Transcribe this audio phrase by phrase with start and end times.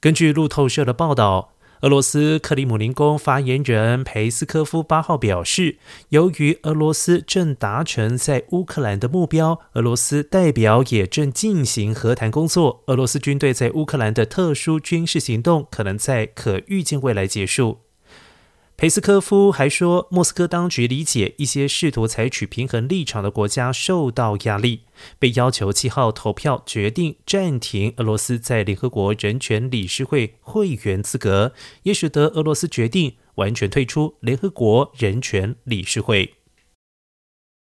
[0.00, 1.54] 根据路透社的报道。
[1.82, 5.78] 俄罗斯克里姆林宫发言人佩斯科夫八号表示，
[6.08, 12.82] 由于俄罗斯正达成在乌克兰的目标，俄罗斯代表也正进行和谈工作。
[12.86, 17.78] 俄罗斯军队在乌克兰的特殊军事行动可能在可预见未来结束。
[18.80, 24.82] 佩斯科夫还说，莫斯科当局理解一些试图采取平衡立场的国家受到压力，
[25.18, 36.34] 被要求七号投票决定暂停俄罗斯在联合国人权理事会会员资格，也使得俄罗斯决定完全退出联合国人权理事会。